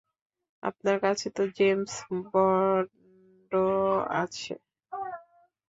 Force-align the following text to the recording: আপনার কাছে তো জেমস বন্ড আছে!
আপনার 0.63 0.97
কাছে 0.99 1.27
তো 1.29 1.43
জেমস 1.57 1.93
বন্ড 2.25 3.51
আছে! 4.15 4.53